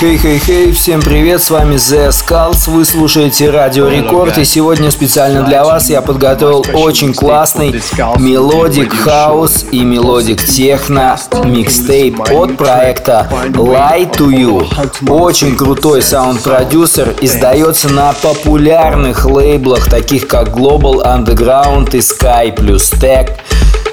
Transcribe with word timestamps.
Хей-хей-хей, 0.00 0.72
всем 0.72 1.02
привет, 1.02 1.42
с 1.42 1.50
вами 1.50 1.74
The 1.74 2.08
Skulls, 2.08 2.70
вы 2.70 2.86
слушаете 2.86 3.50
Радио 3.50 3.86
Рекорд, 3.86 4.38
и 4.38 4.46
сегодня 4.46 4.90
специально 4.90 5.42
для 5.42 5.62
вас 5.62 5.90
я 5.90 6.00
подготовил 6.00 6.64
очень 6.72 7.12
классный 7.12 7.68
melodic 8.16 8.94
house 8.94 9.66
и 9.70 9.80
melodic 9.80 10.42
techno 10.42 11.18
микстейп 11.44 12.18
от 12.30 12.56
проекта 12.56 13.28
Lie 13.52 14.10
to 14.10 14.28
You. 14.30 15.10
Очень 15.10 15.54
крутой 15.54 16.00
саунд-продюсер, 16.00 17.14
издается 17.20 17.90
на 17.90 18.14
популярных 18.22 19.26
лейблах, 19.26 19.90
таких 19.90 20.26
как 20.26 20.48
Global 20.48 21.04
Underground 21.04 21.94
и 21.94 21.98
Sky 21.98 22.54
Plus 22.54 22.90
Tech. 22.90 23.32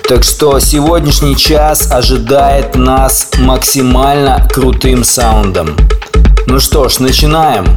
Так 0.08 0.24
что 0.24 0.58
сегодняшний 0.62 1.36
час 1.36 1.92
ожидает 1.92 2.76
нас 2.76 3.28
максимально 3.40 4.48
крутым 4.50 5.04
саундом. 5.04 5.76
Ну 6.50 6.62
что 6.62 6.88
ж, 6.88 7.00
начинаем. 7.00 7.76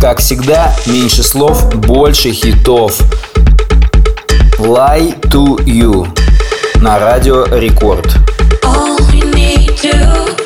Как 0.00 0.20
всегда, 0.20 0.72
меньше 0.86 1.24
слов, 1.24 1.74
больше 1.74 2.30
хитов. 2.30 3.00
Lie 4.58 5.20
to 5.22 5.56
You 5.64 6.06
на 6.80 7.00
радио 7.00 7.46
Рекорд. 7.46 8.06
All 8.62 8.96
we 9.10 9.22
need 9.34 9.76
to 9.82 10.45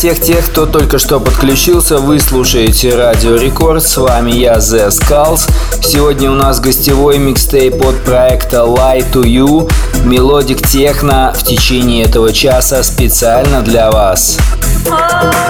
всех 0.00 0.18
тех, 0.18 0.46
кто 0.46 0.64
только 0.64 0.98
что 0.98 1.20
подключился, 1.20 1.98
вы 1.98 2.20
слушаете 2.20 2.96
Радио 2.96 3.36
Рекорд. 3.36 3.82
С 3.82 3.98
вами 3.98 4.30
я, 4.30 4.54
The 4.54 4.88
Skulls. 4.88 5.46
Сегодня 5.84 6.30
у 6.30 6.34
нас 6.34 6.58
гостевой 6.58 7.18
микстейп 7.18 7.84
от 7.84 8.02
проекта 8.02 8.60
Lie 8.60 9.04
to 9.12 9.24
You. 9.24 9.70
Melodic 10.02 10.66
techno 10.66 11.34
в 11.36 11.42
течение 11.42 12.04
этого 12.06 12.32
часа 12.32 12.82
специально 12.82 13.60
для 13.60 13.90
вас. 13.90 14.38
Skulls. 14.86 15.49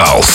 auf. 0.00 0.29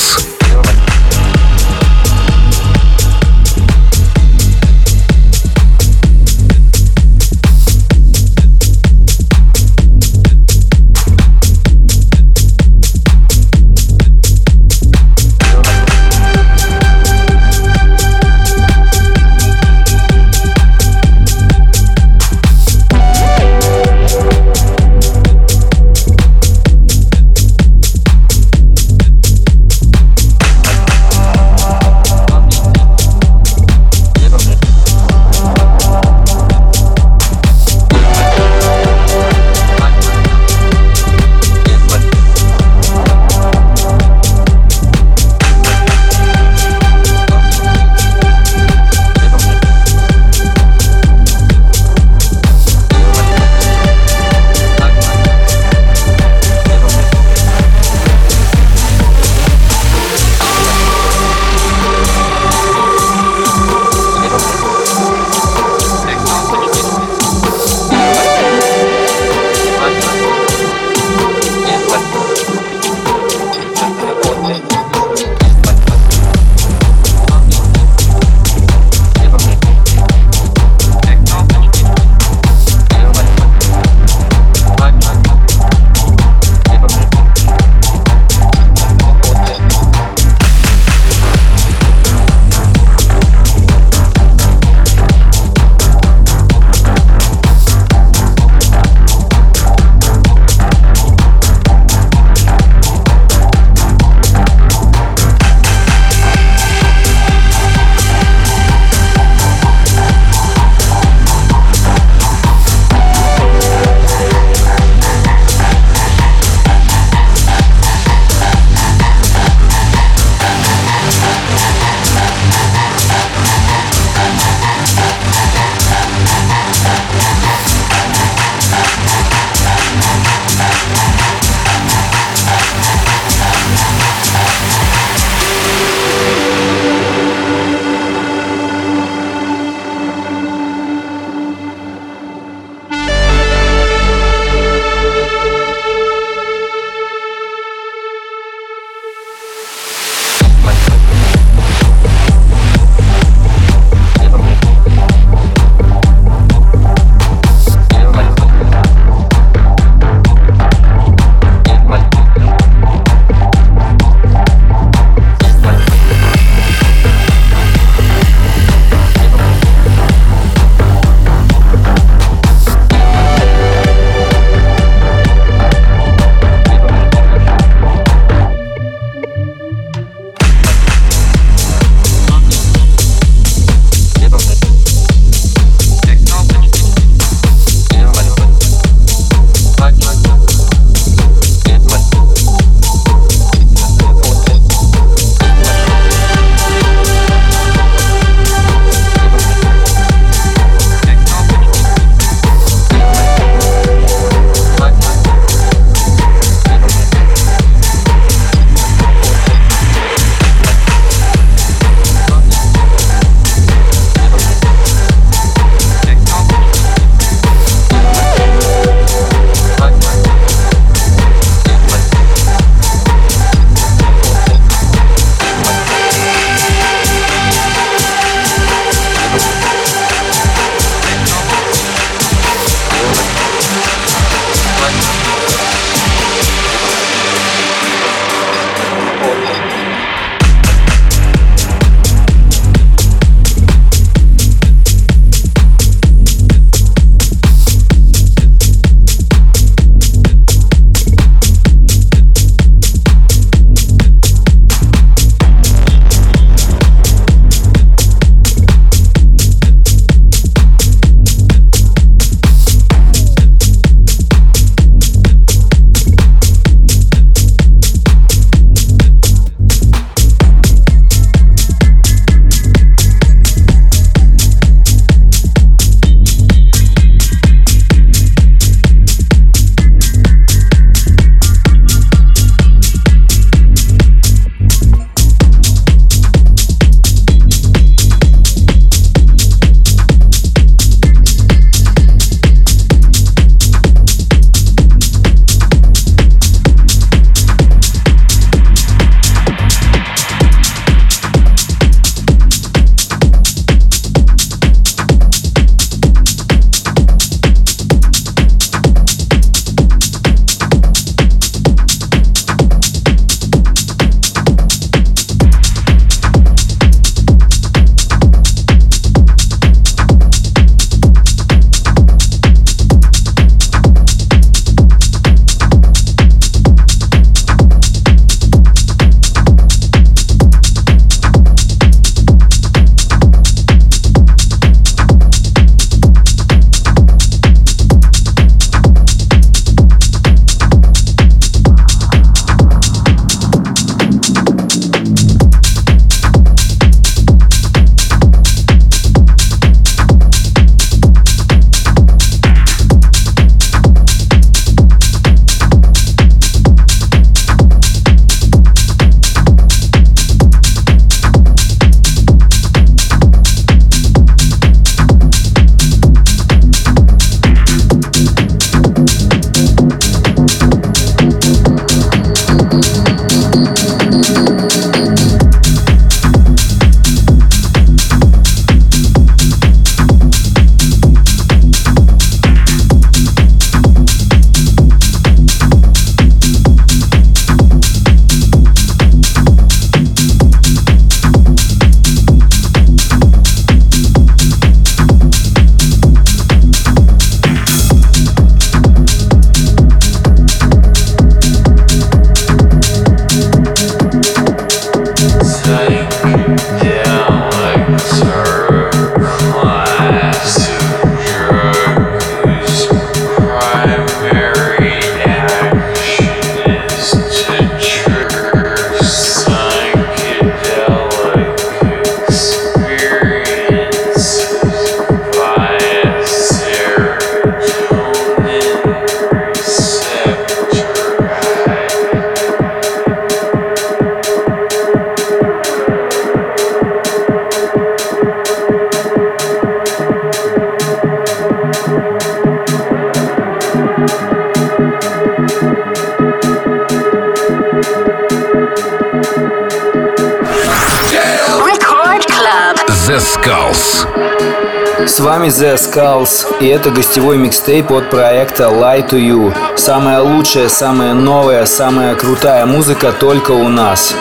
Skulls, 455.96 456.46
и 456.60 456.68
это 456.68 456.92
гостевой 456.92 457.38
микстейп 457.38 457.90
от 457.90 458.10
проекта 458.10 458.66
Lie 458.66 459.10
to 459.10 459.18
You. 459.18 459.78
Самая 459.78 460.20
лучшая, 460.20 460.68
самая 460.68 461.14
новая, 461.14 461.66
самая 461.66 462.16
крутая 462.16 462.66
музыка 462.66 463.14
только 463.14 463.52
у 463.52 463.70
нас. 463.70 464.14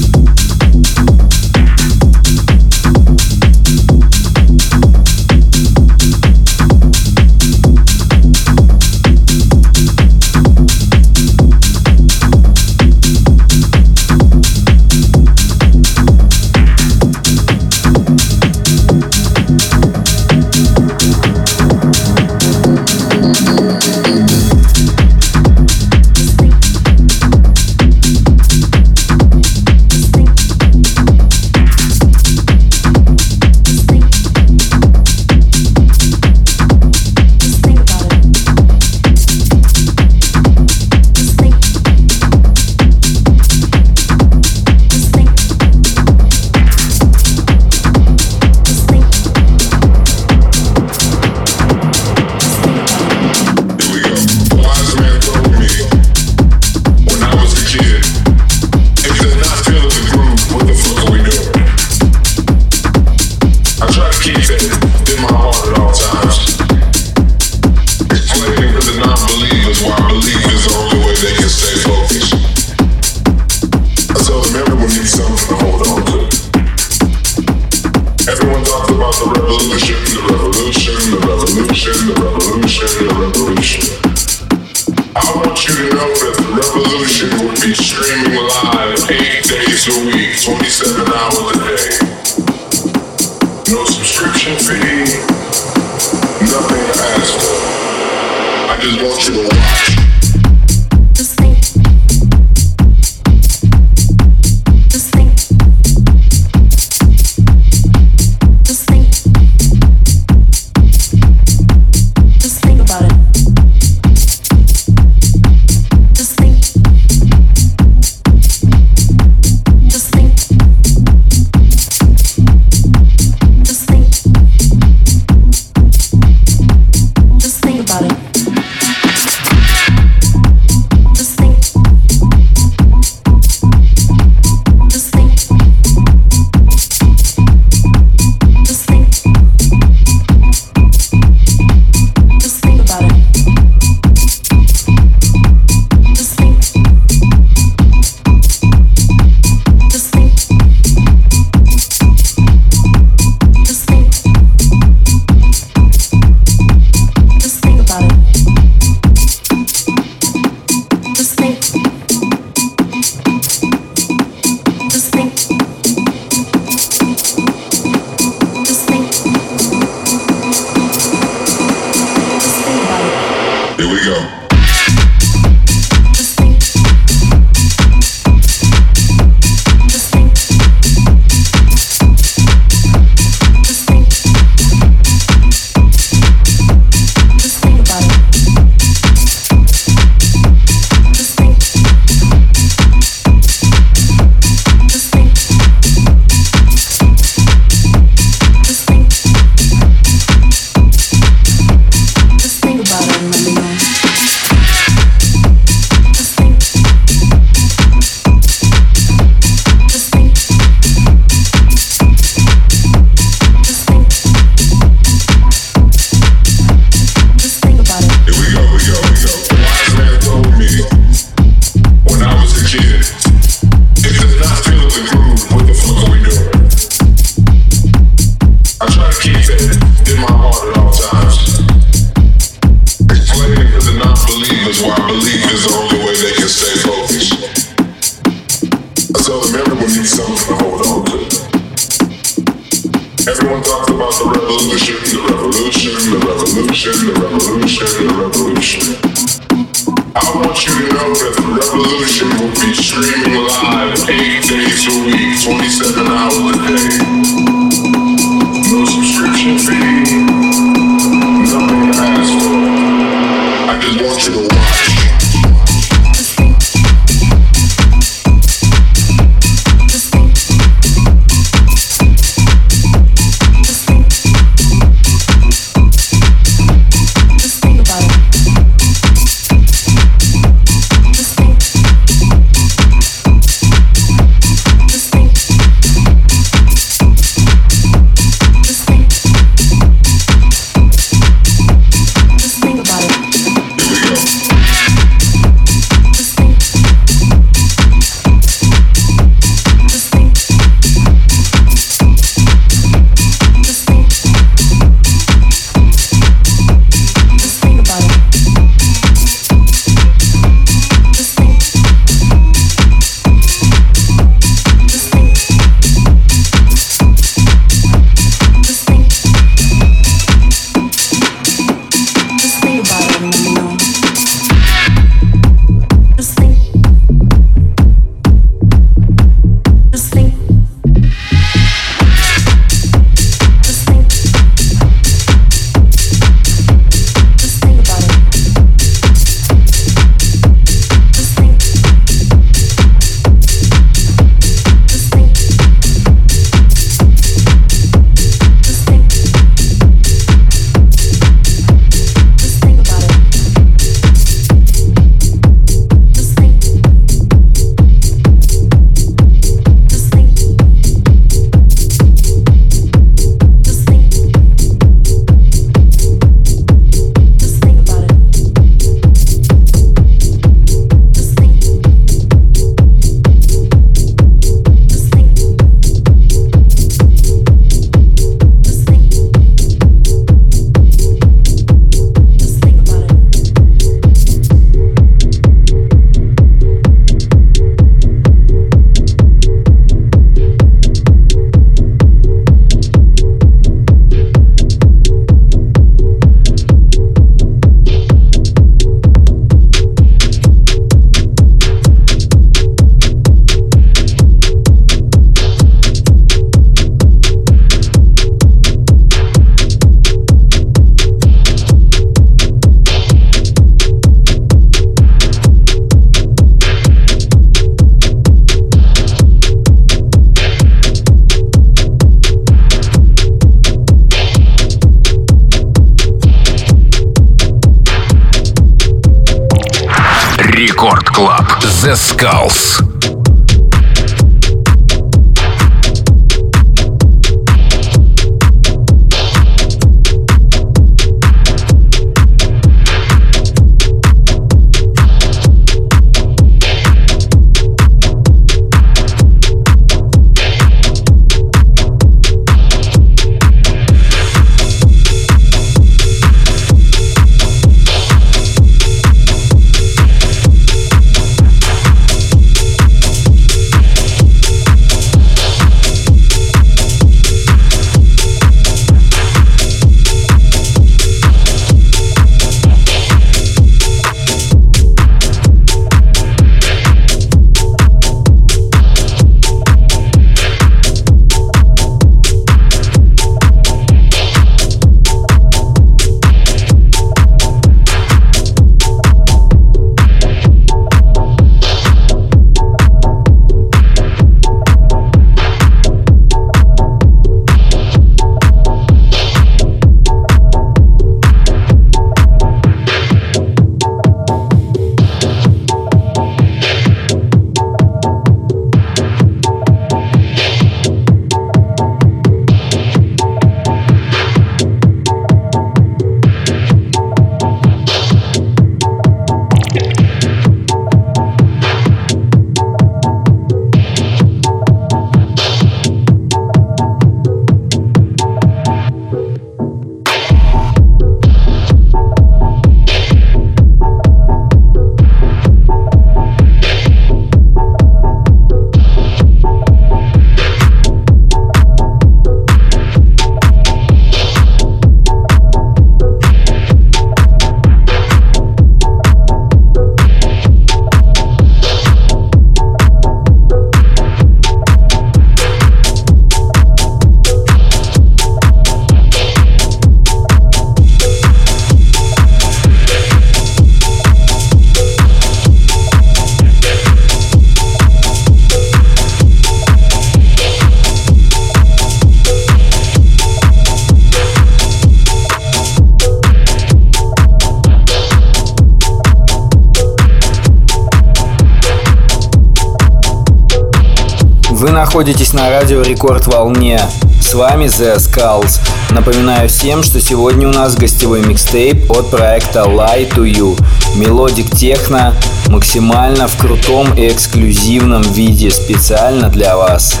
Вы 584.66 584.72
находитесь 584.72 585.32
на 585.32 585.48
радио 585.48 585.80
Рекорд 585.80 586.26
Волне. 586.26 586.80
С 587.20 587.34
вами 587.34 587.66
The 587.66 587.98
Skulls. 587.98 588.58
Напоминаю 588.90 589.48
всем, 589.48 589.84
что 589.84 590.00
сегодня 590.00 590.48
у 590.48 590.52
нас 590.52 590.74
гостевой 590.74 591.24
микстейп 591.24 591.88
от 591.92 592.10
проекта 592.10 592.62
Lie 592.62 593.08
to 593.14 593.22
You. 593.30 593.56
Melodic 593.94 594.50
techno 594.50 595.14
максимально 595.46 596.26
в 596.26 596.36
крутом 596.36 596.92
и 596.94 597.06
эксклюзивном 597.06 598.02
виде 598.02 598.50
специально 598.50 599.28
для 599.28 599.56
вас. 599.56 600.00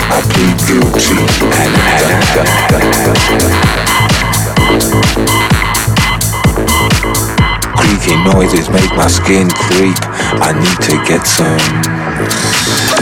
Creaky 7.77 8.15
noises 8.23 8.69
make 8.69 8.95
my 8.95 9.07
skin 9.07 9.49
creep. 9.49 9.97
I 10.41 10.53
need 10.53 10.79
to 10.89 10.95
get 11.07 11.25
some. 11.27 11.59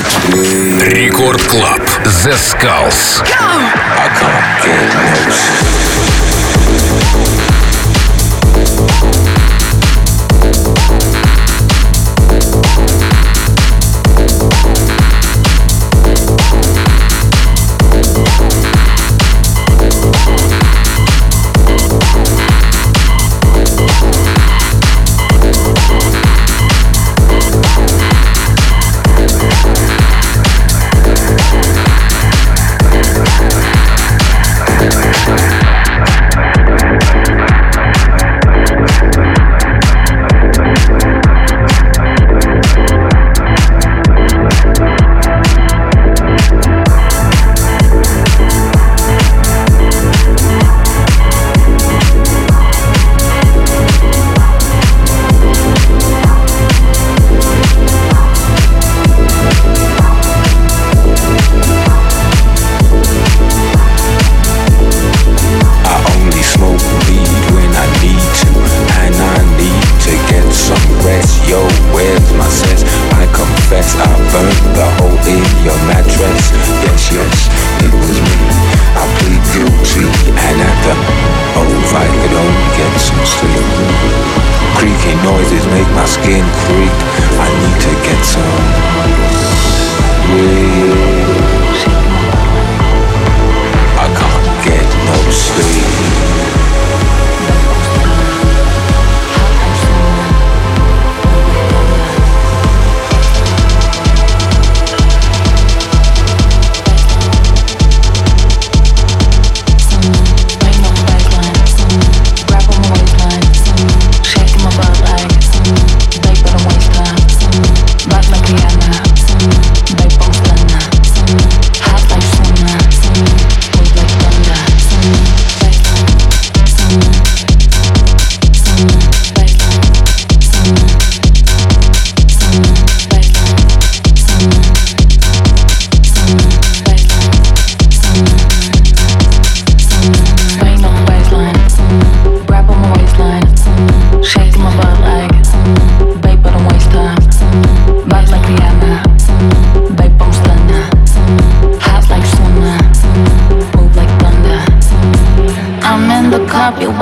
Sleep. 0.09 0.81
Record 0.93 1.39
Club 1.47 1.81
The 2.03 2.12
Skulls. 2.38 3.21
I 3.23 4.07
can't 4.19 4.47
get 4.63 4.84
no 4.93 5.34
sleep. 5.34 6.18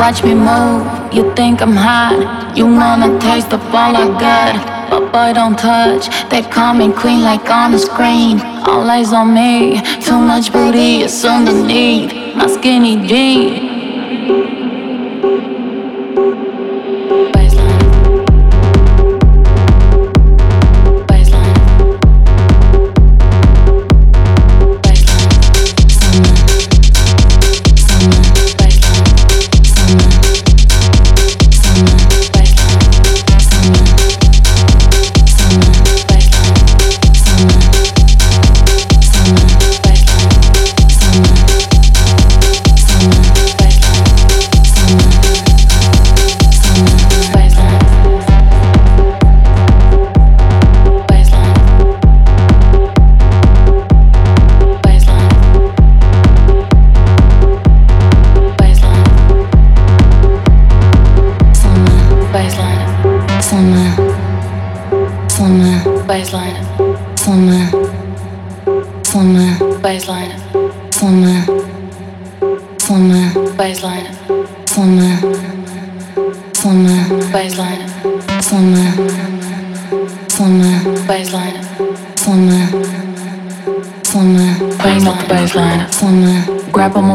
Watch 0.08 0.24
me 0.24 0.34
move. 0.34 0.88
You 1.14 1.36
think 1.36 1.62
I'm 1.62 1.76
hot, 1.76 2.56
you 2.56 2.66
wanna 2.66 3.20
taste 3.20 3.52
of 3.52 3.62
all 3.76 3.94
I 4.04 4.08
got. 4.26 4.54
But 4.90 5.12
boy, 5.12 5.34
don't 5.34 5.60
touch. 5.60 6.04
They 6.30 6.44
call 6.44 6.74
me 6.76 6.94
queen 6.94 7.24
like 7.24 7.50
on 7.50 7.74
the 7.74 7.80
screen. 7.80 8.40
All 8.70 8.90
eyes 8.90 9.12
on 9.12 9.34
me. 9.34 9.82
Too 10.08 10.22
much 10.32 10.54
booty 10.54 11.02
is 11.02 11.26
underneath 11.26 12.14
my 12.38 12.48
skinny 12.48 12.96
jeans. 13.06 13.67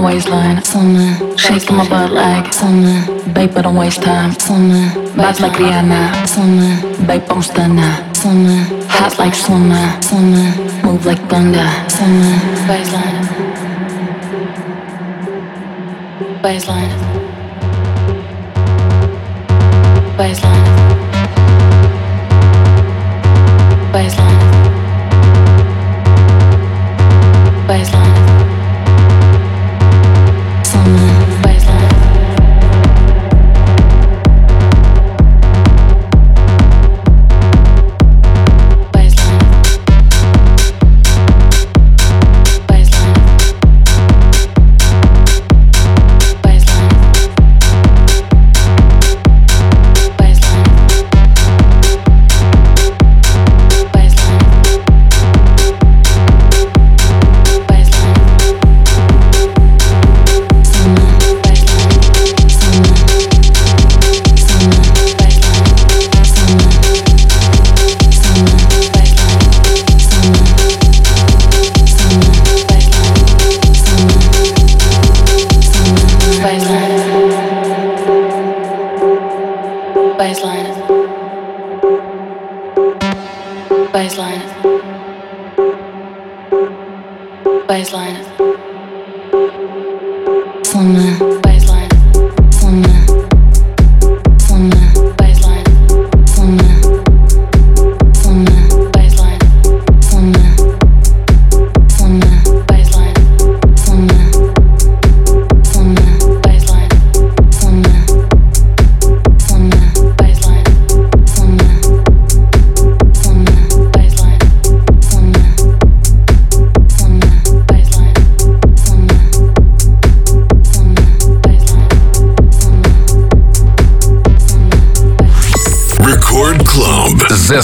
Waistline, 0.03 0.63
slummin'. 0.65 1.37
Shakin' 1.39 1.77
my 1.77 1.89
butt 1.89 2.13
like, 2.13 2.53
slummin'. 2.53 3.23
Baby 3.33 3.63
don't 3.63 3.77
waste 3.77 4.03
time. 4.03 4.33
Summer, 4.39 4.89
vibes 5.17 5.41
like 5.41 5.53
Rihanna. 5.53 6.27
Summer, 6.27 7.07
babe, 7.07 7.23
I'm 7.31 7.43
stunner. 7.43 8.15
Summer, 8.15 8.61
hot 8.89 9.19
like 9.19 9.35
summer. 9.35 10.03
Summer, 10.03 10.49
move 10.85 11.07
like 11.07 11.23
thunder. 11.31 11.69
Summer. 11.89 12.37
Baseline. 12.69 13.19
Baseline. 16.43 17.22
Baseline. 20.23 20.63
Baseline. 23.93 24.42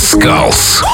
Skulls. 0.08 0.87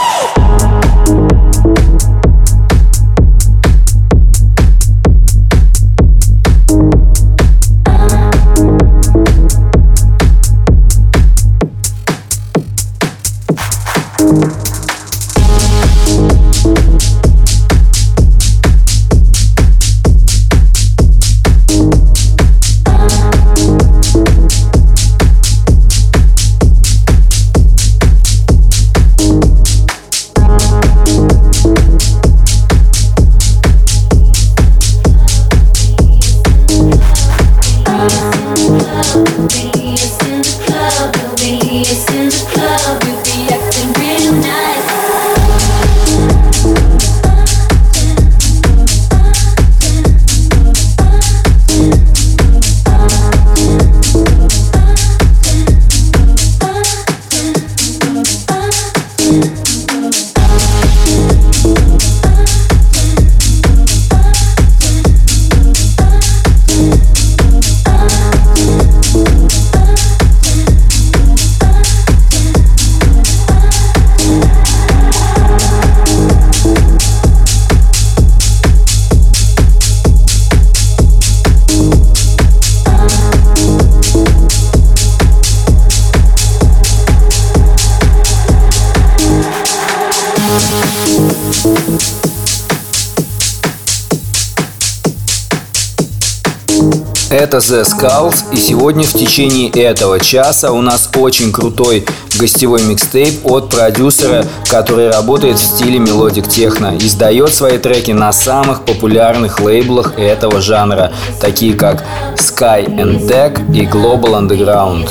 Это 97.30 97.56
The 97.56 97.84
Skulls, 97.84 98.44
и 98.52 98.56
сегодня 98.56 99.04
в 99.04 99.12
течение 99.12 99.70
этого 99.70 100.20
часа 100.20 100.72
у 100.72 100.82
нас 100.82 101.08
очень 101.16 101.52
крутой 101.52 102.04
гостевой 102.38 102.82
микстейп 102.82 103.46
от 103.46 103.70
продюсера, 103.70 104.44
который 104.70 105.10
работает 105.10 105.58
в 105.58 105.64
стиле 105.64 105.98
melodic 105.98 106.48
techno, 106.48 106.96
издает 106.98 107.54
свои 107.54 107.78
треки 107.78 108.12
на 108.12 108.32
самых 108.32 108.84
популярных 108.84 109.60
лейблах 109.60 110.18
этого 110.18 110.60
жанра, 110.60 111.12
такие 111.40 111.74
как 111.74 112.04
Sky 112.36 112.86
and 112.86 113.26
Deck 113.26 113.74
и 113.74 113.86
Global 113.86 114.38
Underground. 114.38 115.08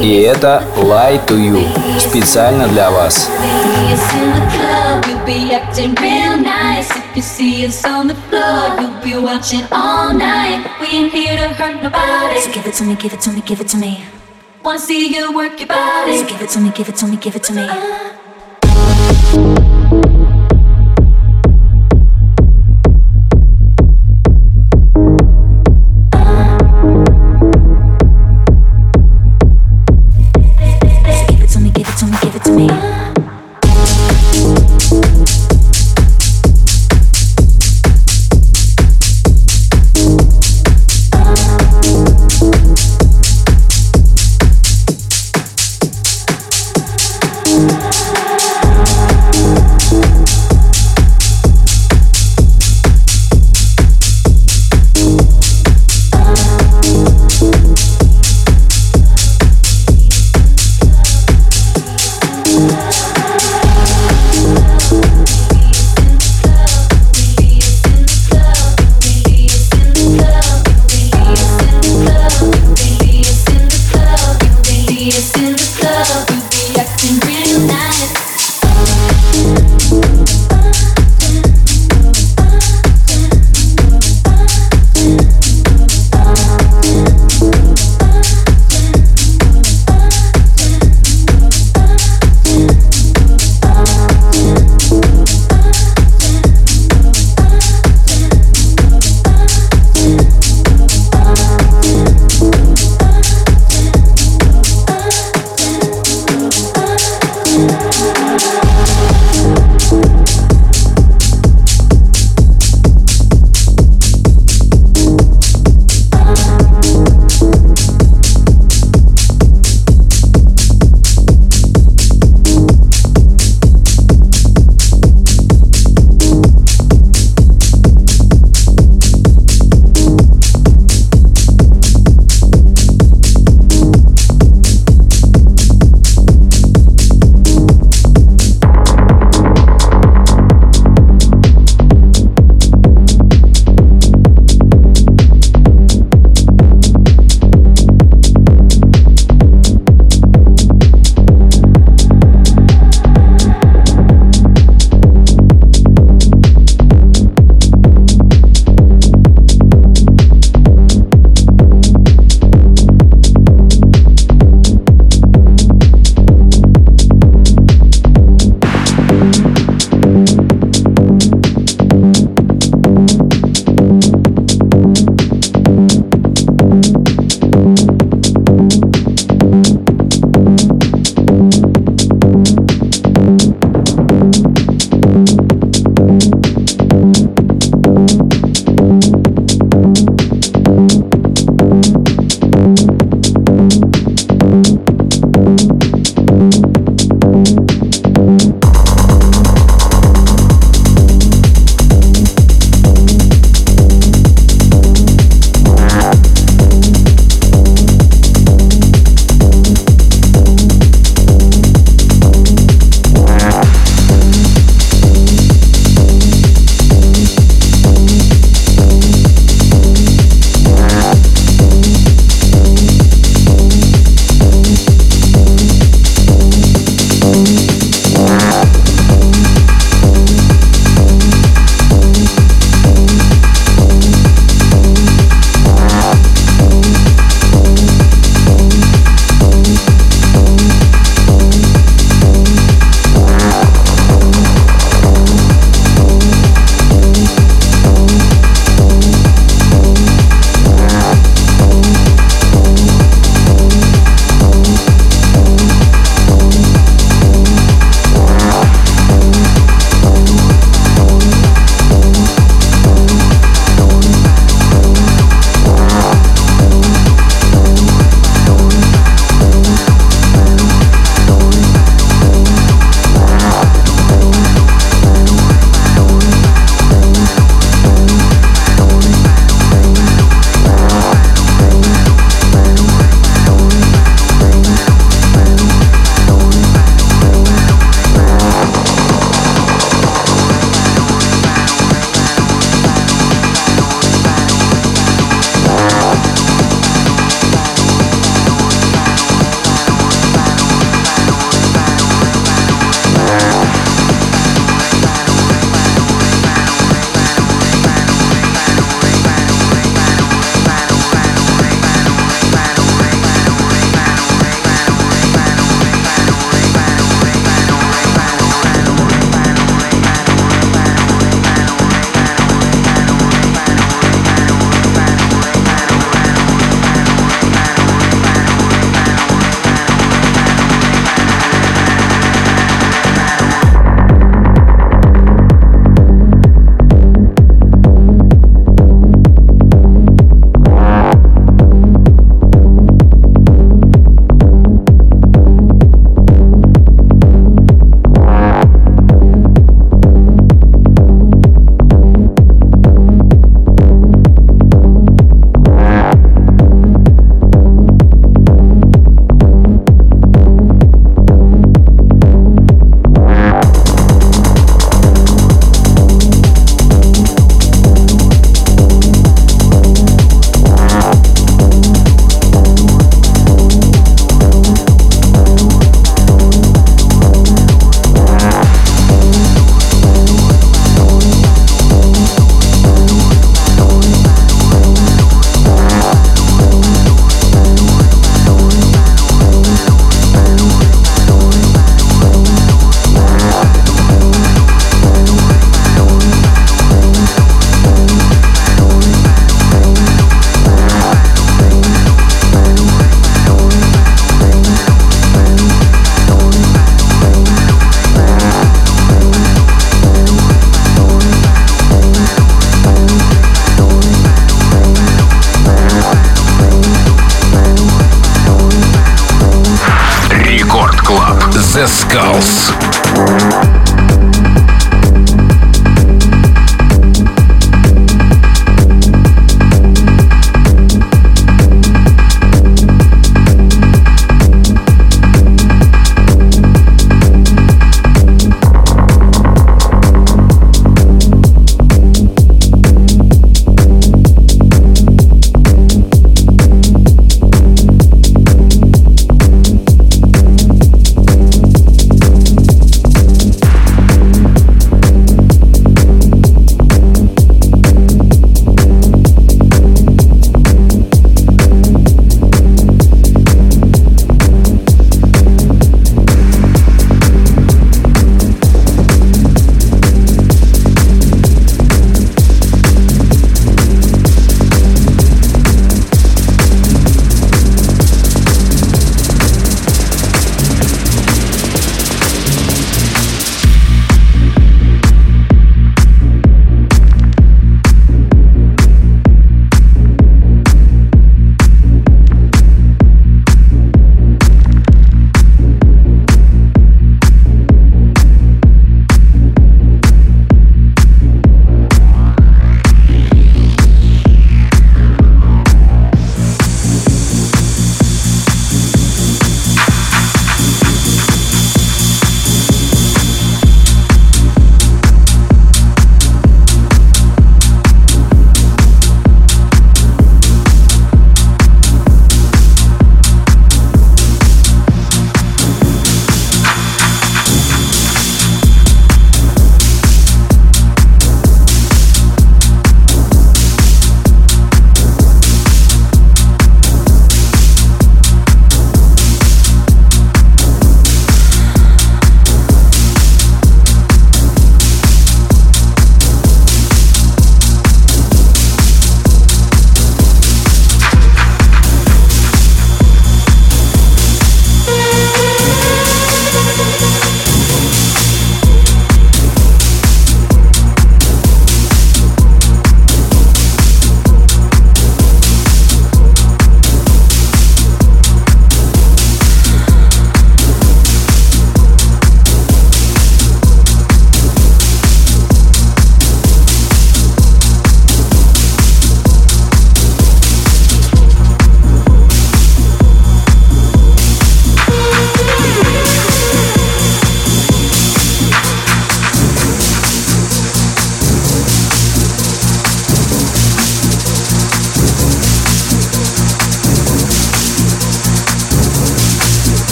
И 0.00 0.20
это 0.20 0.62
Lie 0.76 1.20
to 1.26 1.36
You, 1.36 1.66
специально 1.98 2.66
для 2.68 2.90
вас. 2.90 3.28
If 7.16 7.16
you 7.16 7.22
see 7.22 7.66
us 7.66 7.84
on 7.84 8.08
the 8.08 8.14
floor, 8.28 8.76
you'll 8.78 9.00
be 9.02 9.16
watching 9.16 9.64
all 9.72 10.12
night. 10.12 10.66
We 10.80 10.86
ain't 10.98 11.12
here 11.12 11.36
to 11.36 11.48
hurt 11.54 11.82
nobody. 11.82 12.40
So 12.40 12.52
give 12.52 12.66
it 12.66 12.74
to 12.74 12.84
me, 12.84 12.94
give 12.94 13.12
it 13.14 13.20
to 13.20 13.30
me, 13.30 13.40
give 13.40 13.60
it 13.60 13.68
to 13.68 13.76
me. 13.78 14.04
Wanna 14.62 14.78
see 14.78 15.14
you 15.14 15.32
work 15.32 15.58
your 15.58 15.68
body. 15.68 16.18
So 16.18 16.26
give 16.26 16.42
it 16.42 16.50
to 16.50 16.60
me, 16.60 16.70
give 16.70 16.88
it 16.88 16.96
to 16.96 17.06
me, 17.06 17.16
give 17.16 17.36
it 17.36 17.42
to 17.44 17.52
me. 17.54 17.66
me. 32.67 32.90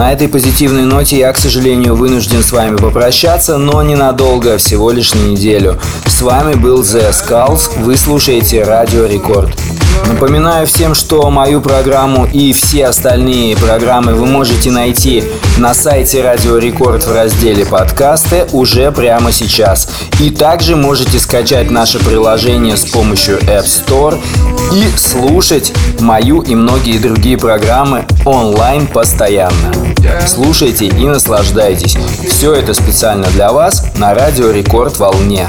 На 0.00 0.14
этой 0.14 0.28
позитивной 0.28 0.84
ноте 0.84 1.18
я, 1.18 1.30
к 1.30 1.36
сожалению, 1.36 1.94
вынужден 1.94 2.42
с 2.42 2.52
вами 2.52 2.74
попрощаться, 2.76 3.58
но 3.58 3.82
ненадолго, 3.82 4.56
всего 4.56 4.92
лишь 4.92 5.12
на 5.12 5.18
неделю. 5.18 5.78
С 6.06 6.22
вами 6.22 6.54
был 6.54 6.80
The 6.80 7.10
Skulls, 7.10 7.78
вы 7.82 7.98
слушаете 7.98 8.64
Радио 8.64 9.04
Рекорд. 9.04 9.50
Напоминаю 10.06 10.66
всем, 10.66 10.94
что 10.94 11.30
мою 11.30 11.60
программу 11.60 12.26
и 12.26 12.54
все 12.54 12.86
остальные 12.86 13.58
программы 13.58 14.14
вы 14.14 14.24
можете 14.24 14.70
найти 14.70 15.22
на 15.58 15.74
сайте 15.74 16.22
Радио 16.22 16.56
Рекорд 16.56 17.04
в 17.04 17.14
разделе 17.14 17.66
подкасты 17.66 18.46
уже 18.52 18.90
прямо 18.92 19.32
сейчас. 19.32 19.90
И 20.18 20.30
также 20.30 20.76
можете 20.76 21.18
скачать 21.18 21.70
наше 21.70 21.98
приложение 21.98 22.78
с 22.78 22.86
помощью 22.86 23.38
App 23.40 23.66
Store 23.66 24.18
и 24.72 24.96
слушать 24.96 25.72
мою 26.00 26.40
и 26.40 26.54
многие 26.54 26.98
другие 26.98 27.36
программы 27.36 28.06
онлайн 28.24 28.86
постоянно. 28.86 29.89
Слушайте 30.26 30.86
и 30.86 31.06
наслаждайтесь. 31.06 31.96
Все 32.28 32.54
это 32.54 32.74
специально 32.74 33.26
для 33.28 33.52
вас 33.52 33.84
на 33.96 34.14
Радио 34.14 34.50
Рекорд 34.50 34.98
волне. 34.98 35.48